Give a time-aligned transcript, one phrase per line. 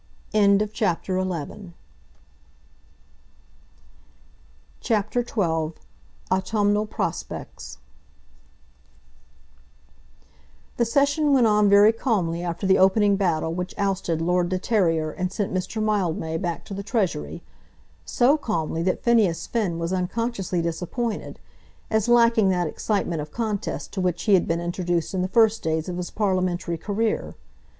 [0.33, 1.73] CHAPTER XII
[6.31, 7.77] Autumnal Prospects
[10.77, 15.11] The session went on very calmly after the opening battle which ousted Lord de Terrier
[15.11, 15.79] and sent Mr.
[15.83, 17.43] Mildmay back to the Treasury,
[18.03, 21.39] so calmly that Phineas Finn was unconsciously disappointed,
[21.91, 25.61] as lacking that excitement of contest to which he had been introduced in the first
[25.61, 27.35] days of his parliamentary career.